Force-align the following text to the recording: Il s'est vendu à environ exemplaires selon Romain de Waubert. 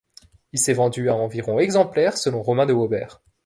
Il 0.51 0.57
s'est 0.57 0.73
vendu 0.73 1.11
à 1.11 1.15
environ 1.15 1.59
exemplaires 1.59 2.17
selon 2.17 2.41
Romain 2.41 2.65
de 2.65 2.73
Waubert. 2.73 3.21